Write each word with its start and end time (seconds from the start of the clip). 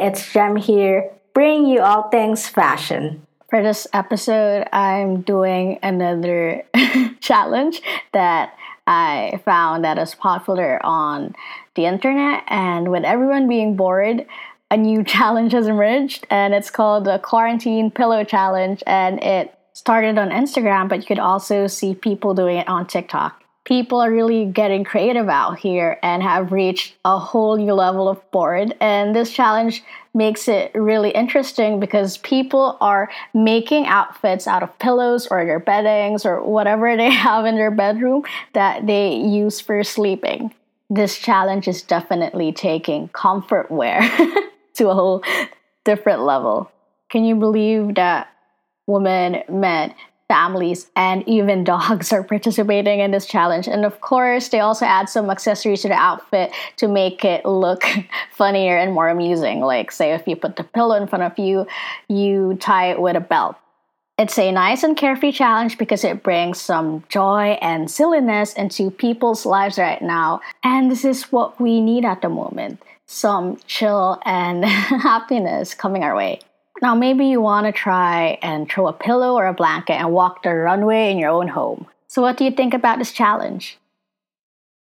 it's 0.00 0.32
Jem 0.32 0.56
here, 0.56 1.10
bringing 1.34 1.66
you 1.66 1.80
all 1.80 2.08
things 2.10 2.46
fashion. 2.46 3.26
For 3.50 3.62
this 3.62 3.86
episode, 3.92 4.66
I'm 4.72 5.22
doing 5.22 5.78
another 5.82 6.64
challenge 7.20 7.82
that 8.12 8.54
I 8.86 9.40
found 9.44 9.84
that 9.84 9.98
is 9.98 10.14
popular 10.14 10.84
on 10.84 11.34
the 11.74 11.84
internet. 11.84 12.44
And 12.48 12.90
with 12.90 13.04
everyone 13.04 13.48
being 13.48 13.76
bored, 13.76 14.26
a 14.70 14.76
new 14.76 15.04
challenge 15.14 15.52
has 15.52 15.66
emerged, 15.66 16.26
and 16.30 16.54
it's 16.54 16.70
called 16.70 17.04
the 17.04 17.18
Quarantine 17.18 17.90
Pillow 17.90 18.24
Challenge. 18.24 18.82
And 18.86 19.22
it 19.22 19.54
started 19.74 20.18
on 20.18 20.30
Instagram, 20.30 20.88
but 20.88 21.00
you 21.00 21.06
could 21.06 21.18
also 21.18 21.66
see 21.66 21.94
people 21.94 22.34
doing 22.34 22.58
it 22.58 22.68
on 22.68 22.86
TikTok 22.86 23.41
people 23.64 24.00
are 24.00 24.10
really 24.10 24.44
getting 24.46 24.84
creative 24.84 25.28
out 25.28 25.58
here 25.58 25.98
and 26.02 26.22
have 26.22 26.52
reached 26.52 26.94
a 27.04 27.18
whole 27.18 27.56
new 27.56 27.72
level 27.72 28.08
of 28.08 28.30
bored. 28.30 28.74
And 28.80 29.14
this 29.14 29.32
challenge 29.32 29.84
makes 30.14 30.48
it 30.48 30.72
really 30.74 31.10
interesting 31.10 31.78
because 31.78 32.18
people 32.18 32.76
are 32.80 33.10
making 33.32 33.86
outfits 33.86 34.46
out 34.46 34.62
of 34.62 34.78
pillows 34.78 35.26
or 35.28 35.44
their 35.44 35.60
beddings 35.60 36.26
or 36.26 36.42
whatever 36.42 36.96
they 36.96 37.10
have 37.10 37.46
in 37.46 37.54
their 37.54 37.70
bedroom 37.70 38.24
that 38.52 38.86
they 38.86 39.14
use 39.14 39.60
for 39.60 39.82
sleeping. 39.84 40.52
This 40.90 41.18
challenge 41.18 41.68
is 41.68 41.82
definitely 41.82 42.52
taking 42.52 43.08
comfort 43.08 43.70
wear 43.70 44.00
to 44.74 44.88
a 44.88 44.94
whole 44.94 45.22
different 45.84 46.22
level. 46.22 46.70
Can 47.08 47.24
you 47.24 47.36
believe 47.36 47.94
that 47.94 48.28
women, 48.86 49.42
men, 49.48 49.94
families 50.32 50.90
and 50.96 51.22
even 51.28 51.62
dogs 51.74 52.12
are 52.12 52.22
participating 52.22 53.00
in 53.00 53.10
this 53.10 53.26
challenge. 53.26 53.68
And 53.68 53.84
of 53.84 54.00
course, 54.00 54.48
they 54.48 54.60
also 54.60 54.86
add 54.86 55.08
some 55.08 55.28
accessories 55.28 55.82
to 55.82 55.88
the 55.88 55.94
outfit 56.10 56.52
to 56.78 56.88
make 56.88 57.24
it 57.24 57.44
look 57.44 57.84
funnier 58.32 58.76
and 58.78 58.94
more 58.94 59.08
amusing. 59.08 59.60
Like, 59.60 59.92
say, 59.92 60.12
if 60.12 60.26
you 60.26 60.36
put 60.36 60.56
the 60.56 60.64
pillow 60.64 60.96
in 60.96 61.06
front 61.06 61.24
of 61.24 61.38
you, 61.38 61.66
you 62.08 62.56
tie 62.60 62.90
it 62.92 63.00
with 63.00 63.16
a 63.16 63.20
belt. 63.20 63.56
It's 64.18 64.38
a 64.38 64.52
nice 64.52 64.82
and 64.82 64.96
carefree 64.96 65.32
challenge 65.32 65.78
because 65.78 66.04
it 66.04 66.22
brings 66.22 66.60
some 66.60 67.02
joy 67.08 67.58
and 67.60 67.90
silliness 67.90 68.54
into 68.54 68.90
people's 68.90 69.44
lives 69.44 69.78
right 69.78 70.00
now. 70.00 70.40
And 70.62 70.90
this 70.90 71.04
is 71.04 71.32
what 71.32 71.60
we 71.60 71.80
need 71.80 72.04
at 72.04 72.22
the 72.22 72.28
moment 72.28 72.80
some 73.06 73.58
chill 73.66 74.18
and 74.24 74.64
happiness 75.10 75.74
coming 75.74 76.02
our 76.02 76.16
way. 76.16 76.40
Now, 76.82 76.96
maybe 76.96 77.26
you 77.26 77.40
want 77.40 77.66
to 77.66 77.72
try 77.72 78.38
and 78.42 78.68
throw 78.68 78.88
a 78.88 78.92
pillow 78.92 79.34
or 79.34 79.46
a 79.46 79.54
blanket 79.54 79.92
and 79.92 80.12
walk 80.12 80.42
the 80.42 80.52
runway 80.52 81.12
in 81.12 81.16
your 81.16 81.30
own 81.30 81.46
home. 81.46 81.86
So, 82.08 82.20
what 82.20 82.36
do 82.36 82.44
you 82.44 82.50
think 82.50 82.74
about 82.74 82.98
this 82.98 83.12
challenge? 83.12 83.78